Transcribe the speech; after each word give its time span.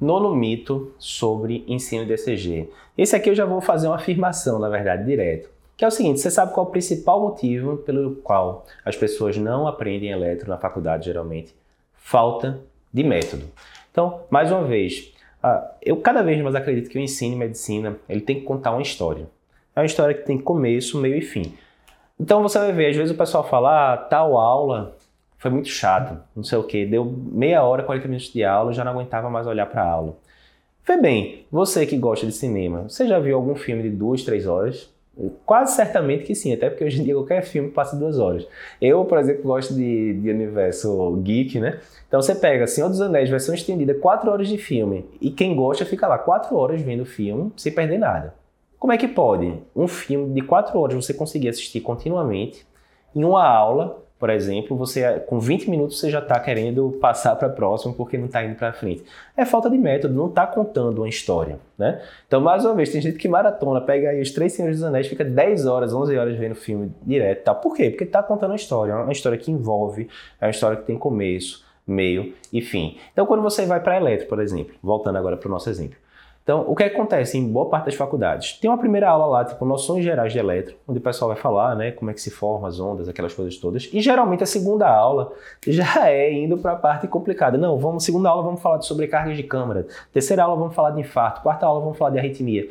Nono 0.00 0.34
mito 0.34 0.92
sobre 0.98 1.64
ensino 1.66 2.04
de 2.04 2.12
ECG. 2.12 2.68
Esse 2.96 3.16
aqui 3.16 3.30
eu 3.30 3.34
já 3.34 3.44
vou 3.44 3.60
fazer 3.60 3.86
uma 3.86 3.96
afirmação, 3.96 4.58
na 4.58 4.68
verdade, 4.68 5.04
direto. 5.04 5.48
Que 5.76 5.84
é 5.84 5.88
o 5.88 5.90
seguinte, 5.90 6.20
você 6.20 6.30
sabe 6.30 6.52
qual 6.52 6.66
é 6.66 6.68
o 6.68 6.72
principal 6.72 7.20
motivo 7.20 7.78
pelo 7.78 8.16
qual 8.16 8.64
as 8.84 8.96
pessoas 8.96 9.36
não 9.36 9.66
aprendem 9.66 10.10
eletro 10.10 10.48
na 10.48 10.56
faculdade, 10.56 11.06
geralmente? 11.06 11.54
Falta 11.94 12.60
de 12.92 13.02
método. 13.02 13.44
Então, 13.90 14.22
mais 14.30 14.50
uma 14.50 14.64
vez, 14.64 15.12
eu 15.82 15.96
cada 15.98 16.22
vez 16.22 16.40
mais 16.42 16.54
acredito 16.54 16.88
que 16.88 16.98
o 16.98 17.00
ensino 17.00 17.34
em 17.34 17.38
medicina 17.38 17.96
ele 18.08 18.20
tem 18.20 18.40
que 18.40 18.46
contar 18.46 18.72
uma 18.72 18.82
história. 18.82 19.26
É 19.74 19.80
uma 19.80 19.86
história 19.86 20.14
que 20.14 20.24
tem 20.24 20.38
começo, 20.38 20.98
meio 20.98 21.16
e 21.16 21.22
fim. 21.22 21.52
Então 22.18 22.42
você 22.42 22.58
vai 22.58 22.72
ver, 22.72 22.90
às 22.90 22.96
vezes 22.96 23.14
o 23.14 23.18
pessoal 23.18 23.46
fala, 23.46 23.92
ah, 23.92 23.96
tal 23.98 24.38
aula 24.38 24.95
foi 25.38 25.50
muito 25.50 25.68
chato, 25.68 26.18
não 26.34 26.42
sei 26.42 26.58
o 26.58 26.64
que, 26.64 26.86
deu 26.86 27.04
meia 27.04 27.62
hora, 27.62 27.82
40 27.82 28.08
minutos 28.08 28.32
de 28.32 28.42
aula, 28.44 28.72
já 28.72 28.84
não 28.84 28.92
aguentava 28.92 29.28
mais 29.28 29.46
olhar 29.46 29.66
para 29.66 29.82
a 29.82 29.88
aula. 29.88 30.16
Vê 30.86 30.96
bem, 30.96 31.46
você 31.50 31.84
que 31.84 31.96
gosta 31.96 32.26
de 32.26 32.32
cinema, 32.32 32.84
você 32.88 33.06
já 33.06 33.18
viu 33.18 33.36
algum 33.36 33.54
filme 33.54 33.82
de 33.82 33.90
duas, 33.90 34.22
três 34.22 34.46
horas? 34.46 34.88
Quase 35.44 35.74
certamente 35.74 36.24
que 36.24 36.34
sim, 36.34 36.52
até 36.52 36.68
porque 36.68 36.84
hoje 36.84 37.00
em 37.00 37.04
dia 37.04 37.14
qualquer 37.14 37.42
filme 37.42 37.70
passa 37.70 37.96
duas 37.96 38.18
horas. 38.18 38.46
Eu, 38.80 39.04
por 39.04 39.18
exemplo, 39.18 39.42
gosto 39.42 39.74
de, 39.74 40.14
de 40.20 40.30
universo 40.30 41.16
geek, 41.22 41.58
né? 41.58 41.80
Então 42.06 42.20
você 42.20 42.34
pega 42.34 42.66
Senhor 42.66 42.88
dos 42.88 43.00
Anéis, 43.00 43.28
versão 43.28 43.54
estendida, 43.54 43.94
quatro 43.94 44.30
horas 44.30 44.46
de 44.46 44.58
filme, 44.58 45.06
e 45.20 45.30
quem 45.30 45.56
gosta 45.56 45.84
fica 45.84 46.06
lá 46.06 46.18
quatro 46.18 46.54
horas 46.56 46.80
vendo 46.82 47.00
o 47.02 47.06
filme 47.06 47.50
sem 47.56 47.72
perder 47.72 47.98
nada. 47.98 48.34
Como 48.78 48.92
é 48.92 48.98
que 48.98 49.08
pode 49.08 49.54
um 49.74 49.88
filme 49.88 50.32
de 50.34 50.42
quatro 50.42 50.78
horas 50.78 50.94
você 50.94 51.12
conseguir 51.12 51.48
assistir 51.48 51.80
continuamente 51.80 52.66
em 53.14 53.24
uma 53.24 53.44
aula 53.44 54.05
por 54.18 54.30
exemplo, 54.30 54.76
você 54.76 55.20
com 55.20 55.38
20 55.38 55.68
minutos 55.68 56.00
você 56.00 56.10
já 56.10 56.20
está 56.20 56.40
querendo 56.40 56.96
passar 57.00 57.36
para 57.36 57.48
a 57.48 57.50
próxima 57.50 57.92
porque 57.92 58.16
não 58.16 58.26
está 58.26 58.42
indo 58.42 58.54
para 58.56 58.72
frente. 58.72 59.04
É 59.36 59.44
falta 59.44 59.68
de 59.68 59.76
método, 59.76 60.14
não 60.14 60.28
está 60.28 60.46
contando 60.46 60.98
uma 60.98 61.08
história, 61.08 61.58
né? 61.78 62.00
Então, 62.26 62.40
mais 62.40 62.64
uma 62.64 62.74
vez, 62.74 62.90
tem 62.90 63.00
gente 63.00 63.18
que 63.18 63.28
maratona, 63.28 63.80
pega 63.80 64.10
aí 64.10 64.20
os 64.20 64.30
Três 64.30 64.54
Senhores 64.54 64.78
dos 64.78 64.86
Anéis, 64.86 65.06
fica 65.06 65.24
10 65.24 65.66
horas, 65.66 65.92
11 65.92 66.16
horas 66.16 66.36
vendo 66.36 66.52
o 66.52 66.56
filme 66.56 66.90
direto, 67.02 67.44
tá? 67.44 67.54
Por 67.54 67.76
quê? 67.76 67.90
Porque 67.90 68.04
está 68.04 68.22
contando 68.22 68.50
uma 68.50 68.56
história, 68.56 68.92
é 68.92 68.96
uma 68.96 69.12
história 69.12 69.36
que 69.36 69.50
envolve, 69.50 70.08
é 70.40 70.46
uma 70.46 70.50
história 70.50 70.78
que 70.78 70.84
tem 70.84 70.96
começo, 70.96 71.64
meio 71.86 72.32
e 72.50 72.62
fim. 72.62 72.96
Então, 73.12 73.26
quando 73.26 73.42
você 73.42 73.66
vai 73.66 73.80
para 73.80 73.96
eletro, 73.98 74.26
por 74.28 74.40
exemplo, 74.40 74.74
voltando 74.82 75.16
agora 75.16 75.36
para 75.36 75.48
o 75.48 75.50
nosso 75.50 75.68
exemplo, 75.68 75.96
então, 76.46 76.64
o 76.68 76.76
que 76.76 76.84
acontece 76.84 77.36
em 77.36 77.50
boa 77.50 77.68
parte 77.68 77.86
das 77.86 77.96
faculdades? 77.96 78.52
Tem 78.52 78.70
uma 78.70 78.78
primeira 78.78 79.10
aula 79.10 79.26
lá, 79.26 79.44
tipo, 79.44 79.64
noções 79.64 80.04
gerais 80.04 80.32
de 80.32 80.38
eletro, 80.38 80.76
onde 80.86 81.00
o 81.00 81.02
pessoal 81.02 81.32
vai 81.32 81.36
falar, 81.36 81.74
né, 81.74 81.90
como 81.90 82.08
é 82.08 82.14
que 82.14 82.20
se 82.20 82.30
formam 82.30 82.66
as 82.66 82.78
ondas, 82.78 83.08
aquelas 83.08 83.34
coisas 83.34 83.56
todas. 83.56 83.90
E 83.92 84.00
geralmente 84.00 84.44
a 84.44 84.46
segunda 84.46 84.88
aula 84.88 85.32
já 85.66 86.08
é 86.08 86.32
indo 86.32 86.56
para 86.56 86.74
a 86.74 86.76
parte 86.76 87.08
complicada. 87.08 87.58
Não, 87.58 87.76
vamos, 87.76 88.04
segunda 88.04 88.28
aula 88.28 88.44
vamos 88.44 88.62
falar 88.62 88.78
de 88.78 88.86
sobrecarga 88.86 89.34
de 89.34 89.42
câmara. 89.42 89.88
Terceira 90.12 90.44
aula 90.44 90.54
vamos 90.54 90.72
falar 90.72 90.92
de 90.92 91.00
infarto. 91.00 91.42
Quarta 91.42 91.66
aula 91.66 91.80
vamos 91.80 91.98
falar 91.98 92.12
de 92.12 92.20
arritmia. 92.20 92.68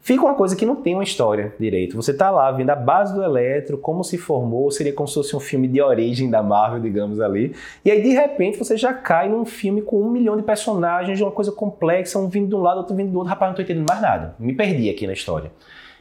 Fica 0.00 0.22
uma 0.22 0.34
coisa 0.34 0.56
que 0.56 0.64
não 0.64 0.76
tem 0.76 0.94
uma 0.94 1.02
história 1.02 1.52
direito. 1.58 1.96
Você 1.96 2.12
está 2.12 2.30
lá 2.30 2.50
vendo 2.52 2.70
a 2.70 2.76
base 2.76 3.14
do 3.14 3.22
eletro, 3.22 3.76
como 3.76 4.02
se 4.02 4.16
formou, 4.16 4.70
seria 4.70 4.92
como 4.92 5.06
se 5.08 5.14
fosse 5.14 5.36
um 5.36 5.40
filme 5.40 5.68
de 5.68 5.82
origem 5.82 6.30
da 6.30 6.42
Marvel, 6.42 6.80
digamos 6.80 7.20
ali. 7.20 7.54
E 7.84 7.90
aí, 7.90 8.00
de 8.00 8.10
repente, 8.10 8.58
você 8.58 8.76
já 8.76 8.94
cai 8.94 9.28
num 9.28 9.44
filme 9.44 9.82
com 9.82 10.00
um 10.00 10.10
milhão 10.10 10.36
de 10.36 10.42
personagens, 10.42 11.18
de 11.18 11.24
uma 11.24 11.32
coisa 11.32 11.52
complexa, 11.52 12.18
um 12.18 12.28
vindo 12.28 12.48
de 12.48 12.54
um 12.54 12.60
lado, 12.60 12.78
outro 12.78 12.94
vindo 12.94 13.10
do 13.10 13.18
outro. 13.18 13.28
Rapaz, 13.28 13.50
não 13.50 13.52
estou 13.52 13.64
entendendo 13.64 13.88
mais 13.88 14.00
nada. 14.00 14.34
Me 14.38 14.54
perdi 14.54 14.88
aqui 14.88 15.06
na 15.06 15.12
história. 15.12 15.52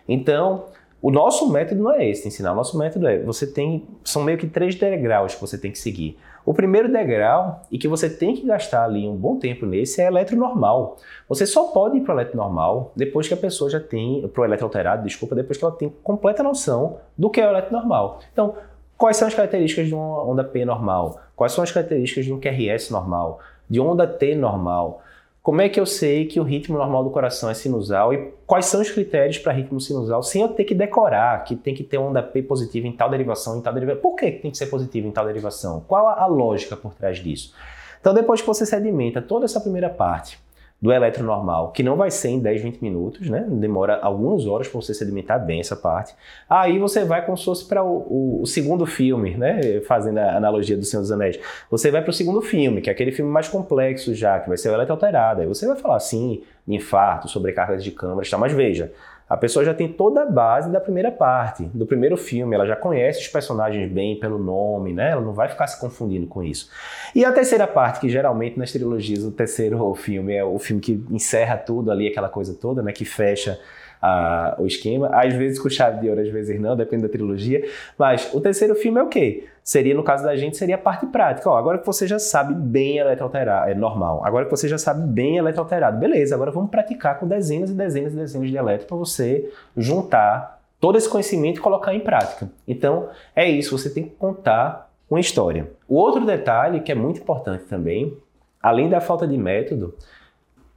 Então, 0.08 0.66
o 1.02 1.12
nosso 1.12 1.52
método 1.52 1.84
não 1.84 1.92
é 1.92 2.09
esse 2.09 2.28
ensinar. 2.28 2.53
O 2.53 2.56
nosso 2.56 2.78
método 2.78 3.08
é, 3.08 3.20
você 3.20 3.45
tem, 3.45 3.88
são 4.03 4.23
meio 4.23 4.38
que 4.38 4.48
três 4.48 4.75
degraus 4.75 5.36
que 5.36 5.42
você 5.42 5.58
tem 5.58 5.72
que 5.72 5.80
seguir. 5.80 6.18
O 6.48 6.53
primeiro 6.53 6.90
degrau, 6.90 7.64
e 7.70 7.78
que 7.78 7.90
você 7.90 8.09
tem 8.09 8.34
que 8.34 8.48
gastar 8.48 8.86
ali 8.86 9.06
um 9.06 9.17
bom 9.17 9.38
tempo 9.38 9.66
nesse, 9.66 10.02
é 10.02 10.08
eletronormal. 10.08 10.95
Você 11.28 11.45
só 11.45 11.66
pode 11.73 11.98
ir 11.98 12.02
para 12.06 12.16
o 12.16 12.17
eletronormal 12.22 12.94
depois 12.95 13.28
que 13.28 13.34
a 13.34 13.38
pessoa 13.38 13.70
já 13.70 13.81
tem, 13.81 14.26
para 14.30 14.42
o 14.42 14.45
eletroalterado, 14.45 15.03
desculpa, 15.03 15.36
depois 15.36 15.58
que 15.58 15.66
ela 15.66 15.75
tem 15.75 15.94
completa 16.02 16.42
noção 16.42 17.00
do 17.18 17.30
que 17.30 17.42
é 17.42 17.45
o 17.45 17.50
eletronormal. 17.50 18.22
Então, 18.31 18.56
quais 18.97 19.18
são 19.18 19.28
as 19.28 19.35
características 19.35 19.88
de 19.88 19.94
uma 19.94 20.24
onda 20.24 20.41
P 20.41 20.63
normal? 20.63 21.19
Quais 21.35 21.52
são 21.52 21.62
as 21.62 21.69
características 21.69 22.24
de 22.24 22.31
um 22.31 22.40
QRS 22.40 22.91
normal? 22.91 23.41
De 23.69 23.81
onda 23.81 24.08
T 24.08 24.34
normal? 24.34 25.02
Como 25.47 25.62
é 25.62 25.69
que 25.69 25.80
eu 25.80 25.85
sei 25.85 26.25
que 26.25 26.41
o 26.41 26.44
ritmo 26.44 26.78
normal 26.78 27.06
do 27.06 27.09
coração 27.09 27.50
é 27.50 27.53
sinusal 27.53 28.13
e 28.13 28.34
quais 28.46 28.66
são 28.66 28.81
os 28.81 28.91
critérios 28.91 29.38
para 29.38 29.53
ritmo 29.53 29.80
sinusal 29.80 30.22
sem 30.22 30.41
eu 30.41 30.50
ter 30.50 30.66
que 30.66 30.75
decorar 30.75 31.41
que 31.46 31.56
tem 31.56 31.74
que 31.74 31.85
ter 31.85 31.97
onda 31.97 32.22
P 32.22 32.44
positiva 32.44 32.85
em 32.85 32.91
tal 32.91 33.09
derivação, 33.09 33.58
em 33.58 33.62
tal 33.62 33.74
derivação? 33.74 34.02
Por 34.02 34.18
que 34.18 34.30
tem 34.30 34.52
que 34.52 34.58
ser 34.58 34.66
positivo 34.66 35.08
em 35.08 35.12
tal 35.12 35.25
derivação? 35.25 35.85
Qual 35.88 36.06
a 36.06 36.25
lógica 36.25 36.75
por 36.75 36.94
trás 36.94 37.19
disso? 37.19 37.53
Então, 37.97 38.13
depois 38.13 38.41
que 38.41 38.47
você 38.47 38.66
sedimenta 38.66 39.22
toda 39.22 39.46
essa 39.46 39.62
primeira 39.62 39.90
parte, 39.90 40.38
do 40.80 40.92
eletronormal, 40.92 41.72
que 41.72 41.82
não 41.82 41.96
vai 41.96 42.12
ser 42.12 42.30
em 42.30 42.40
10, 42.40 42.62
20 42.62 42.82
minutos, 42.82 43.30
né? 43.30 43.44
Demora 43.50 44.00
algumas 44.00 44.46
horas 44.46 44.68
para 44.68 44.80
você 44.80 44.94
sedimentar 44.94 45.44
bem 45.44 45.60
essa 45.60 45.76
parte. 45.76 46.14
Aí 46.48 46.78
você 46.78 47.04
vai 47.04 47.26
como 47.26 47.36
se 47.36 47.46
fosse 47.46 47.68
para 47.68 47.84
o, 47.84 48.42
o, 48.42 48.46
segundo 48.46 48.86
filme, 48.86 49.36
né? 49.36 49.82
Fazendo 49.88 50.20
a 50.20 50.38
analogia 50.38 50.78
do 50.78 50.86
Senhor 50.86 51.02
dos 51.02 51.12
Anéis. 51.12 51.40
Você 51.72 51.90
vai 51.90 52.04
para 52.04 52.12
o 52.12 52.14
segundo 52.14 52.42
filme, 52.42 52.80
que 52.80 52.92
é 52.92 52.94
aquele 52.94 53.12
filme 53.12 53.32
mais 53.32 53.48
complexo 53.48 54.14
já, 54.14 54.40
que 54.40 54.48
vai 54.48 54.58
ser 54.58 54.70
o 54.70 54.74
eletroalterado. 54.74 55.42
Aí 55.42 55.48
você 55.48 55.66
vai 55.66 55.76
falar 55.78 55.96
assim, 55.96 56.44
infarto, 56.68 57.28
sobrecargas 57.28 57.84
de 57.84 57.90
câmeras, 57.90 58.30
tá? 58.30 58.38
Mas 58.38 58.54
veja, 58.54 58.92
a 59.30 59.36
pessoa 59.36 59.66
já 59.66 59.74
tem 59.74 59.88
toda 59.88 60.24
a 60.24 60.26
base 60.26 60.72
da 60.72 60.80
primeira 60.80 61.12
parte, 61.12 61.66
do 61.74 61.86
primeiro 61.86 62.16
filme, 62.16 62.56
ela 62.56 62.66
já 62.66 62.76
conhece 62.76 63.22
os 63.22 63.28
personagens 63.28 63.92
bem 63.92 64.18
pelo 64.20 64.40
nome, 64.40 64.94
né? 64.94 65.12
Ela 65.12 65.22
não 65.22 65.34
vai 65.34 65.50
ficar 65.50 65.68
se 65.68 65.80
confundindo 65.80 66.28
com 66.28 66.42
isso. 66.42 66.70
E 67.14 67.26
a 67.26 67.32
terceira 67.32 67.68
parte, 67.68 68.00
que 68.00 68.10
geralmente 68.10 68.58
nas 68.58 68.72
trilogias 68.72 69.24
o 69.24 69.32
terceiro 69.32 69.94
filme 69.96 70.34
é 70.34 70.44
o 70.44 70.58
filme 70.58 70.82
que 70.82 71.04
encerra 71.12 71.58
tudo 71.58 71.92
ali, 71.92 72.08
aquela 72.08 72.30
coisa 72.30 72.54
toda, 72.54 72.82
né? 72.82 72.94
Que 72.94 73.04
fecha 73.04 73.60
a, 74.02 74.56
o 74.58 74.66
esquema. 74.66 75.10
Às 75.12 75.34
vezes 75.34 75.59
com 75.59 75.70
chave 75.70 76.00
de 76.00 76.09
ouro, 76.09 76.22
às 76.22 76.30
vezes 76.30 76.59
não, 76.59 76.76
depende 76.76 77.04
da 77.04 77.09
trilogia. 77.09 77.68
Mas 77.98 78.34
o 78.34 78.40
terceiro 78.40 78.76
filme 78.76 79.00
é 79.00 79.04
o 79.04 79.08
quê? 79.08 79.46
Seria, 79.67 79.94
no 79.94 80.01
caso 80.01 80.23
da 80.23 80.33
gente, 80.33 80.55
seria 80.55 80.75
a 80.75 80.78
parte 80.78 81.05
prática. 81.07 81.50
Ó, 81.50 81.57
agora 81.57 81.78
que 81.78 81.85
você 81.85 82.07
já 82.07 82.17
sabe 82.17 82.53
bem 82.53 83.00
eletroalterado, 83.00 83.69
é 83.69 83.75
normal. 83.75 84.22
Agora 84.23 84.45
que 84.45 84.51
você 84.51 84.66
já 84.66 84.78
sabe 84.78 85.05
bem 85.05 85.35
eletroalterado, 85.35 86.00
beleza, 86.00 86.33
agora 86.33 86.51
vamos 86.51 86.72
praticar 86.72 87.19
com 87.19 87.28
dezenas 87.28 87.69
e 87.69 87.73
dezenas 87.73 88.13
e 88.13 88.16
dezenas 88.16 88.50
de 88.50 88.55
eletro 88.55 88.88
para 88.88 88.95
você 88.95 89.51
juntar 89.75 90.61
todo 90.79 90.97
esse 90.97 91.09
conhecimento 91.09 91.57
e 91.57 91.61
colocar 91.61 91.94
em 91.94 92.00
prática. 92.00 92.50
Então, 92.66 93.09
é 93.35 93.45
isso, 93.50 93.78
você 93.78 93.89
tem 93.89 94.05
que 94.05 94.11
contar 94.11 94.89
uma 95.09 95.19
história. 95.19 95.69
O 95.85 95.95
outro 95.95 96.25
detalhe 96.25 96.79
que 96.79 96.94
é 96.94 96.95
muito 96.95 97.19
importante 97.19 97.66
também, 97.66 98.17
além 98.63 98.88
da 98.88 99.01
falta 99.01 99.28
de 99.28 99.38
método, 99.38 99.94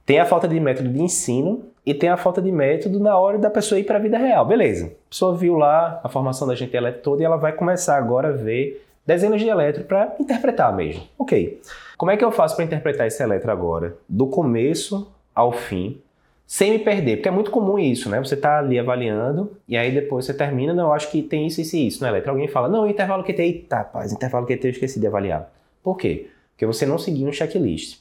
tem 0.05 0.19
a 0.19 0.25
falta 0.25 0.49
de 0.49 0.59
método 0.59 0.89
de 0.89 1.01
ensino 1.01 1.70
e 1.85 1.93
tem 1.93 2.09
a 2.09 2.17
falta 2.17 2.41
de 2.41 2.51
método 2.51 2.99
na 2.99 3.17
hora 3.17 3.37
da 3.37 3.49
pessoa 3.49 3.79
ir 3.79 3.83
para 3.83 3.97
a 3.97 4.01
vida 4.01 4.17
real. 4.17 4.45
Beleza. 4.45 4.85
A 4.85 5.09
pessoa 5.09 5.35
viu 5.35 5.55
lá 5.55 5.99
a 6.03 6.09
formação 6.09 6.47
da 6.47 6.55
gente 6.55 6.75
elétrica 6.75 7.03
toda 7.03 7.21
e 7.21 7.25
ela 7.25 7.37
vai 7.37 7.53
começar 7.53 7.97
agora 7.97 8.29
a 8.29 8.31
ver 8.31 8.85
dezenas 9.05 9.41
de 9.41 9.47
eletro 9.47 9.83
para 9.83 10.15
interpretar 10.19 10.75
mesmo. 10.75 11.03
Ok. 11.17 11.59
Como 11.97 12.11
é 12.11 12.17
que 12.17 12.23
eu 12.23 12.31
faço 12.31 12.55
para 12.55 12.65
interpretar 12.65 13.07
esse 13.07 13.21
eletro 13.21 13.51
agora? 13.51 13.95
Do 14.07 14.27
começo 14.27 15.11
ao 15.33 15.51
fim, 15.51 15.99
sem 16.45 16.71
me 16.71 16.79
perder, 16.79 17.17
porque 17.17 17.29
é 17.29 17.31
muito 17.31 17.49
comum 17.49 17.79
isso, 17.79 18.09
né? 18.09 18.19
Você 18.19 18.35
está 18.35 18.59
ali 18.59 18.77
avaliando 18.77 19.55
e 19.67 19.77
aí 19.77 19.91
depois 19.91 20.25
você 20.25 20.33
termina, 20.33 20.73
não, 20.73 20.87
eu 20.87 20.93
acho 20.93 21.09
que 21.09 21.21
tem 21.21 21.47
isso, 21.47 21.61
isso 21.61 21.75
e 21.75 21.87
isso 21.87 22.03
no 22.03 22.09
eletro. 22.09 22.31
Alguém 22.31 22.47
fala, 22.47 22.67
não, 22.67 22.87
intervalo 22.87 23.23
QT, 23.23 23.41
eita, 23.41 23.77
rapaz, 23.77 24.11
intervalo 24.11 24.45
QT 24.45 24.67
eu 24.67 24.71
esqueci 24.71 24.99
de 24.99 25.07
avaliar. 25.07 25.51
Por 25.81 25.97
quê? 25.97 26.29
Porque 26.51 26.65
você 26.65 26.85
não 26.85 26.97
seguiu 26.97 27.27
um 27.27 27.31
checklist. 27.31 27.99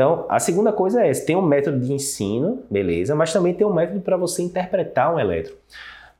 Então, 0.00 0.24
a 0.30 0.40
segunda 0.40 0.72
coisa 0.72 1.04
é 1.04 1.10
essa: 1.10 1.26
tem 1.26 1.36
um 1.36 1.42
método 1.42 1.78
de 1.78 1.92
ensino, 1.92 2.62
beleza, 2.70 3.14
mas 3.14 3.34
também 3.34 3.52
tem 3.52 3.66
um 3.66 3.74
método 3.74 4.00
para 4.00 4.16
você 4.16 4.42
interpretar 4.42 5.14
um 5.14 5.20
eletro. 5.20 5.54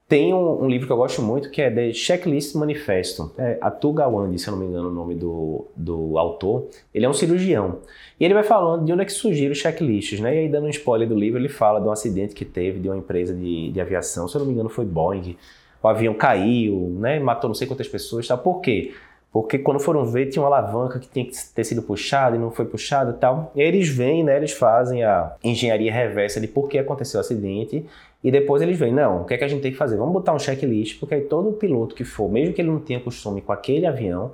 Tem 0.06 0.34
um, 0.34 0.64
um, 0.64 0.68
livro 0.68 0.86
que 0.86 0.92
eu 0.92 0.98
gosto 0.98 1.22
muito 1.22 1.50
que 1.50 1.62
é 1.62 1.70
The 1.70 1.94
Checklist 1.94 2.54
Manifesto. 2.56 3.32
É 3.38 3.56
Atu 3.58 3.90
Gawande, 3.94 4.38
se 4.38 4.48
eu 4.48 4.52
não 4.52 4.58
me 4.58 4.66
engano 4.66 4.88
o 4.88 4.92
nome 4.92 5.14
do, 5.14 5.64
do 5.74 6.18
autor. 6.18 6.66
Ele 6.92 7.06
é 7.06 7.08
um 7.08 7.14
cirurgião. 7.14 7.78
E 8.18 8.24
ele 8.24 8.34
vai 8.34 8.42
falando 8.42 8.84
de 8.84 8.92
onde 8.92 9.00
é 9.00 9.04
que 9.06 9.12
surgiram 9.12 9.52
os 9.52 9.58
checklists, 9.58 10.20
né? 10.20 10.34
E 10.34 10.38
aí, 10.40 10.48
dando 10.50 10.66
um 10.66 10.70
spoiler 10.70 11.08
do 11.08 11.14
livro, 11.14 11.38
ele 11.38 11.48
fala 11.48 11.80
de 11.80 11.88
um 11.88 11.92
acidente 11.92 12.34
que 12.34 12.44
teve 12.44 12.80
de 12.80 12.88
uma 12.88 12.98
empresa 12.98 13.32
de, 13.32 13.70
de 13.70 13.80
aviação. 13.80 14.28
Se 14.28 14.36
eu 14.36 14.40
não 14.40 14.46
me 14.46 14.52
engano, 14.52 14.68
foi 14.68 14.84
Boeing. 14.84 15.38
O 15.82 15.88
avião 15.88 16.12
caiu, 16.12 16.94
né? 16.98 17.18
Matou 17.18 17.48
não 17.48 17.54
sei 17.54 17.66
quantas 17.66 17.88
pessoas. 17.88 18.28
Tá? 18.28 18.36
Por 18.36 18.60
quê? 18.60 18.92
Porque 19.32 19.58
quando 19.58 19.78
foram 19.78 20.04
ver, 20.04 20.26
tinha 20.26 20.42
uma 20.42 20.48
alavanca 20.48 20.98
que 20.98 21.08
tinha 21.08 21.24
que 21.24 21.32
ter 21.54 21.62
sido 21.62 21.82
puxada 21.82 22.34
e 22.34 22.38
não 22.38 22.50
foi 22.50 22.64
puxada 22.64 23.12
e 23.12 23.14
tal. 23.14 23.52
E 23.54 23.62
eles 23.62 23.88
vêm, 23.88 24.24
né, 24.24 24.36
eles 24.36 24.52
fazem 24.52 25.04
a 25.04 25.34
engenharia 25.42 25.92
reversa 25.92 26.40
de 26.40 26.48
por 26.48 26.68
que 26.68 26.78
aconteceu 26.78 27.18
o 27.18 27.20
acidente. 27.20 27.86
E 28.22 28.30
depois 28.30 28.60
eles 28.60 28.78
vêm, 28.78 28.92
não, 28.92 29.22
o 29.22 29.24
que 29.24 29.34
é 29.34 29.38
que 29.38 29.44
a 29.44 29.48
gente 29.48 29.62
tem 29.62 29.70
que 29.70 29.78
fazer? 29.78 29.96
Vamos 29.96 30.12
botar 30.12 30.34
um 30.34 30.38
checklist, 30.38 30.98
porque 30.98 31.14
aí 31.14 31.22
todo 31.22 31.52
piloto 31.52 31.94
que 31.94 32.04
for, 32.04 32.30
mesmo 32.30 32.52
que 32.52 32.60
ele 32.60 32.70
não 32.70 32.80
tenha 32.80 33.00
costume 33.00 33.40
com 33.40 33.52
aquele 33.52 33.86
avião, 33.86 34.32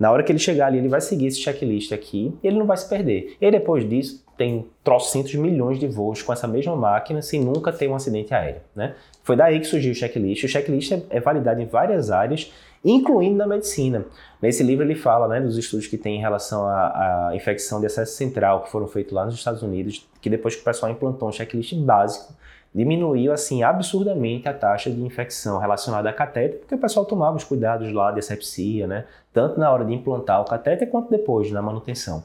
Na 0.00 0.10
hora 0.10 0.22
que 0.22 0.32
ele 0.32 0.38
chegar 0.38 0.68
ali, 0.68 0.78
ele 0.78 0.88
vai 0.88 1.02
seguir 1.02 1.26
esse 1.26 1.38
checklist 1.38 1.92
aqui 1.92 2.32
e 2.42 2.46
ele 2.46 2.58
não 2.58 2.64
vai 2.64 2.78
se 2.78 2.88
perder. 2.88 3.36
E 3.38 3.50
depois 3.50 3.86
disso, 3.86 4.24
tem 4.34 4.66
trocentos 4.82 5.34
milhões 5.34 5.78
de 5.78 5.86
voos 5.86 6.22
com 6.22 6.32
essa 6.32 6.48
mesma 6.48 6.74
máquina 6.74 7.20
sem 7.20 7.38
nunca 7.44 7.70
ter 7.70 7.86
um 7.86 7.94
acidente 7.94 8.32
aéreo. 8.32 8.62
Né? 8.74 8.94
Foi 9.22 9.36
daí 9.36 9.60
que 9.60 9.66
surgiu 9.66 9.92
o 9.92 9.94
checklist. 9.94 10.42
O 10.44 10.48
checklist 10.48 10.92
é, 10.92 11.02
é 11.10 11.20
validado 11.20 11.60
em 11.60 11.66
várias 11.66 12.10
áreas, 12.10 12.50
incluindo 12.82 13.36
na 13.36 13.46
medicina. 13.46 14.06
Nesse 14.40 14.62
livro 14.62 14.82
ele 14.86 14.94
fala 14.94 15.28
né, 15.28 15.38
dos 15.38 15.58
estudos 15.58 15.86
que 15.86 15.98
tem 15.98 16.16
em 16.16 16.20
relação 16.20 16.66
à, 16.66 17.32
infecção 17.34 17.78
de 17.78 17.84
acesso 17.84 18.16
central 18.16 18.62
que 18.62 18.70
foram 18.70 18.86
feitos 18.86 19.12
lá 19.12 19.26
nos 19.26 19.34
Estados 19.34 19.62
Unidos, 19.62 20.08
que 20.22 20.30
depois 20.30 20.56
que 20.56 20.62
o 20.62 20.64
pessoal 20.64 20.90
implantou 20.90 21.28
um 21.28 21.32
checklist 21.32 21.74
básico, 21.74 22.32
diminuiu 22.74 23.32
assim 23.32 23.62
absurdamente 23.62 24.48
a 24.48 24.54
taxa 24.54 24.90
de 24.90 25.02
infecção 25.02 25.58
relacionada 25.58 26.08
a 26.08 26.12
catéter, 26.12 26.60
porque 26.60 26.74
o 26.74 26.78
pessoal 26.78 27.04
tomava 27.04 27.36
os 27.36 27.44
cuidados 27.44 27.92
lá 27.92 28.12
de 28.12 28.20
asepsia, 28.20 28.86
né? 28.86 29.04
Tanto 29.32 29.58
na 29.58 29.70
hora 29.70 29.84
de 29.84 29.92
implantar 29.92 30.40
o 30.40 30.44
catéter 30.44 30.88
quanto 30.88 31.10
depois 31.10 31.50
na 31.50 31.60
manutenção. 31.60 32.22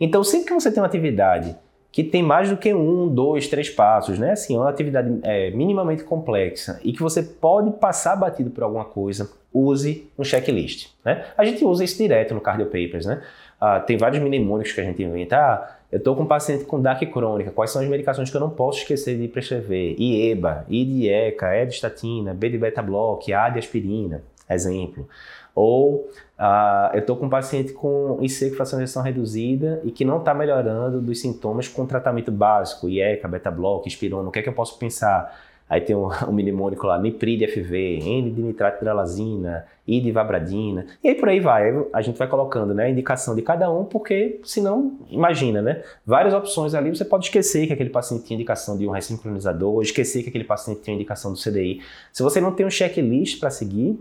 Então, 0.00 0.24
sempre 0.24 0.48
que 0.48 0.54
você 0.54 0.70
tem 0.70 0.80
uma 0.80 0.86
atividade 0.86 1.56
que 1.94 2.02
tem 2.02 2.24
mais 2.24 2.50
do 2.50 2.56
que 2.56 2.74
um, 2.74 3.06
dois, 3.06 3.46
três 3.46 3.70
passos, 3.70 4.18
né? 4.18 4.32
Assim, 4.32 4.56
é 4.56 4.58
uma 4.58 4.68
atividade 4.68 5.16
é, 5.22 5.52
minimamente 5.52 6.02
complexa 6.02 6.80
e 6.82 6.92
que 6.92 7.00
você 7.00 7.22
pode 7.22 7.70
passar 7.70 8.16
batido 8.16 8.50
por 8.50 8.64
alguma 8.64 8.84
coisa, 8.84 9.30
use 9.52 10.04
um 10.18 10.24
checklist, 10.24 10.88
né? 11.04 11.24
A 11.38 11.44
gente 11.44 11.64
usa 11.64 11.84
isso 11.84 11.96
direto 11.96 12.34
no 12.34 12.40
Cardio 12.40 12.66
Papers, 12.66 13.06
né? 13.06 13.22
Ah, 13.60 13.78
tem 13.78 13.96
vários 13.96 14.20
mnemônicos 14.20 14.72
que 14.72 14.80
a 14.80 14.84
gente 14.84 15.00
inventa. 15.04 15.36
Ah, 15.36 15.76
eu 15.92 15.98
estou 15.98 16.16
com 16.16 16.24
um 16.24 16.26
paciente 16.26 16.64
com 16.64 16.82
DAC 16.82 17.06
crônica, 17.06 17.52
quais 17.52 17.70
são 17.70 17.80
as 17.80 17.86
medicações 17.86 18.28
que 18.28 18.36
eu 18.36 18.40
não 18.40 18.50
posso 18.50 18.80
esquecer 18.80 19.16
de 19.16 19.28
prescrever? 19.28 19.94
IEBA, 19.96 20.66
I 20.68 20.84
de 20.84 21.08
ECA, 21.08 21.54
E 21.54 21.64
de 21.64 21.74
estatina, 21.74 22.34
B 22.34 22.48
de 22.48 22.58
beta-block, 22.58 23.32
A 23.32 23.50
de 23.50 23.60
aspirina, 23.60 24.20
exemplo. 24.48 25.08
Ou 25.54 26.08
uh, 26.38 26.94
eu 26.94 27.00
estou 27.00 27.16
com 27.16 27.26
um 27.26 27.30
paciente 27.30 27.72
com 27.72 28.18
IC 28.20 28.50
fração 28.50 28.82
de 28.82 28.98
reduzida 29.00 29.80
e 29.84 29.90
que 29.90 30.04
não 30.04 30.18
está 30.18 30.34
melhorando 30.34 31.00
dos 31.00 31.20
sintomas 31.20 31.68
com 31.68 31.86
tratamento 31.86 32.32
básico, 32.32 32.88
IECA, 32.88 33.28
beta-block, 33.28 33.86
espirona, 33.86 34.28
o 34.28 34.32
que 34.32 34.40
é 34.40 34.42
que 34.42 34.48
eu 34.48 34.52
posso 34.52 34.78
pensar? 34.78 35.32
Aí 35.68 35.80
tem 35.80 35.96
um, 35.96 36.08
um 36.28 36.32
mnemônico 36.32 36.86
lá, 36.86 36.98
Niprid 36.98 37.46
FV, 37.46 38.00
N 38.02 38.30
de 38.30 38.42
nitrato 38.42 38.78
de 38.78 38.84
dralazina, 38.84 39.64
I 39.86 40.00
de 40.00 40.10
vabradina, 40.12 40.86
e 41.02 41.08
aí 41.08 41.14
por 41.14 41.28
aí 41.28 41.40
vai. 41.40 41.72
A 41.92 42.02
gente 42.02 42.18
vai 42.18 42.28
colocando 42.28 42.74
né, 42.74 42.84
a 42.84 42.90
indicação 42.90 43.34
de 43.34 43.42
cada 43.42 43.70
um, 43.70 43.84
porque 43.84 44.40
senão, 44.44 44.98
imagina, 45.08 45.62
né? 45.62 45.82
Várias 46.04 46.34
opções 46.34 46.74
ali, 46.74 46.90
você 46.90 47.04
pode 47.04 47.26
esquecer 47.26 47.66
que 47.66 47.72
aquele 47.72 47.90
paciente 47.90 48.24
tinha 48.24 48.34
indicação 48.34 48.76
de 48.76 48.86
um 48.86 48.90
ressincronizador, 48.90 49.82
esquecer 49.82 50.22
que 50.22 50.28
aquele 50.28 50.44
paciente 50.44 50.80
tinha 50.80 50.94
indicação 50.94 51.32
do 51.32 51.38
CDI. 51.38 51.80
Se 52.12 52.22
você 52.22 52.40
não 52.40 52.52
tem 52.52 52.66
um 52.66 52.70
checklist 52.70 53.40
para 53.40 53.50
seguir, 53.50 53.98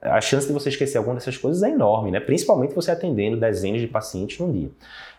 a 0.00 0.20
chance 0.20 0.46
de 0.46 0.52
você 0.52 0.68
esquecer 0.68 0.98
alguma 0.98 1.16
dessas 1.16 1.36
coisas 1.36 1.62
é 1.62 1.70
enorme, 1.70 2.10
né? 2.10 2.20
Principalmente 2.20 2.74
você 2.74 2.90
atendendo 2.90 3.36
dezenas 3.36 3.80
de 3.80 3.86
pacientes 3.86 4.38
num 4.38 4.52
dia. 4.52 4.70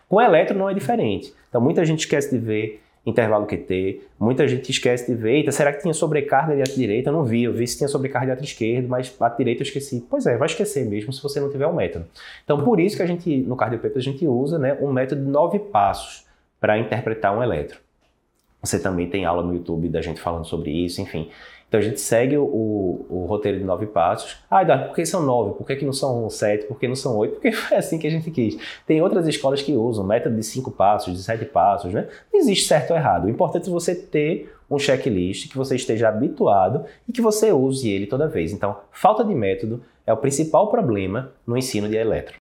Com 0.08 0.20
eletro 0.20 0.56
não 0.56 0.68
é 0.68 0.74
diferente. 0.74 1.34
Então 1.48 1.60
muita 1.60 1.84
gente 1.84 2.00
esquece 2.00 2.30
de 2.30 2.38
ver 2.38 2.80
intervalo 3.06 3.46
QT, 3.46 4.00
muita 4.18 4.48
gente 4.48 4.70
esquece 4.70 5.06
de 5.06 5.14
ver, 5.14 5.34
eita, 5.36 5.52
será 5.52 5.72
que 5.72 5.82
tinha 5.82 5.92
sobrecarga 5.92 6.56
de 6.56 6.62
ato 6.62 6.74
direita? 6.74 7.10
Eu 7.10 7.12
não 7.12 7.24
vi, 7.24 7.44
eu 7.44 7.52
vi 7.52 7.66
se 7.66 7.76
tinha 7.76 7.88
sobrecarga 7.88 8.28
de 8.28 8.32
ato 8.32 8.44
esquerdo, 8.44 8.88
mas 8.88 9.14
ato 9.20 9.36
direito 9.36 9.60
eu 9.60 9.64
esqueci. 9.64 10.06
Pois 10.08 10.26
é, 10.26 10.36
vai 10.36 10.46
esquecer 10.46 10.86
mesmo 10.86 11.12
se 11.12 11.22
você 11.22 11.38
não 11.38 11.50
tiver 11.50 11.66
um 11.66 11.74
método. 11.74 12.06
Então 12.44 12.62
por 12.62 12.80
isso 12.80 12.96
que 12.96 13.02
a 13.02 13.06
gente, 13.06 13.36
no 13.42 13.56
CardioPaper, 13.56 13.98
a 13.98 14.02
gente 14.02 14.26
usa 14.26 14.58
né, 14.58 14.76
um 14.80 14.90
método 14.90 15.22
de 15.22 15.30
nove 15.30 15.58
passos 15.58 16.24
para 16.58 16.78
interpretar 16.78 17.36
um 17.36 17.42
eletro. 17.42 17.78
Você 18.64 18.78
também 18.78 19.08
tem 19.08 19.24
aula 19.24 19.42
no 19.42 19.54
YouTube 19.54 19.88
da 19.88 20.00
gente 20.00 20.20
falando 20.20 20.44
sobre 20.44 20.70
isso, 20.70 21.00
enfim. 21.00 21.28
Então 21.74 21.80
a 21.80 21.82
gente 21.82 22.00
segue 22.00 22.38
o, 22.38 22.44
o, 22.44 23.26
roteiro 23.28 23.58
de 23.58 23.64
nove 23.64 23.86
passos. 23.86 24.36
Ah, 24.48 24.62
Eduardo, 24.62 24.86
por 24.86 24.94
que 24.94 25.04
são 25.04 25.22
nove? 25.22 25.54
Por 25.54 25.66
que, 25.66 25.74
que 25.74 25.84
não 25.84 25.92
são 25.92 26.30
sete? 26.30 26.66
Por 26.66 26.78
que 26.78 26.86
não 26.86 26.94
são 26.94 27.16
oito? 27.16 27.34
Porque 27.34 27.50
foi 27.52 27.76
assim 27.76 27.98
que 27.98 28.06
a 28.06 28.10
gente 28.10 28.30
quis. 28.30 28.56
Tem 28.86 29.02
outras 29.02 29.26
escolas 29.26 29.60
que 29.60 29.72
usam 29.72 30.06
método 30.06 30.36
de 30.36 30.44
cinco 30.44 30.70
passos, 30.70 31.14
de 31.14 31.22
sete 31.22 31.44
passos, 31.44 31.92
né? 31.92 32.06
Não 32.32 32.38
existe 32.38 32.68
certo 32.68 32.92
ou 32.92 32.96
errado. 32.96 33.24
O 33.24 33.28
importante 33.28 33.68
é 33.68 33.72
você 33.72 33.92
ter 33.92 34.54
um 34.70 34.78
checklist 34.78 35.50
que 35.50 35.56
você 35.56 35.74
esteja 35.74 36.08
habituado 36.08 36.84
e 37.08 37.12
que 37.12 37.20
você 37.20 37.52
use 37.52 37.90
ele 37.90 38.06
toda 38.06 38.28
vez. 38.28 38.52
Então, 38.52 38.76
falta 38.92 39.24
de 39.24 39.34
método 39.34 39.82
é 40.06 40.12
o 40.12 40.16
principal 40.16 40.68
problema 40.70 41.32
no 41.44 41.58
ensino 41.58 41.88
de 41.88 41.96
eletro. 41.96 42.32